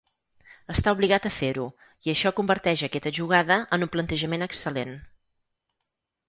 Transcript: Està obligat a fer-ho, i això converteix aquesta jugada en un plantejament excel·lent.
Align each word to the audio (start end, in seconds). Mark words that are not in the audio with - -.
Està 0.75 0.93
obligat 0.95 1.27
a 1.29 1.31
fer-ho, 1.35 1.65
i 2.07 2.11
això 2.13 2.31
converteix 2.39 2.83
aquesta 2.87 3.13
jugada 3.19 3.59
en 3.79 3.87
un 3.89 3.93
plantejament 3.97 4.47
excel·lent. 4.49 4.97